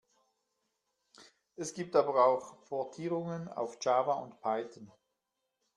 Es 1.57 1.75
gibt 1.75 1.95
aber 1.95 2.25
auch 2.25 2.65
Portierungen 2.65 3.47
auf 3.49 3.77
Java 3.83 4.13
und 4.13 4.41
Python. 4.41 4.91